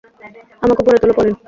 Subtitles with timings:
[0.61, 1.35] আমাকে উপরে তোলো, পলিন।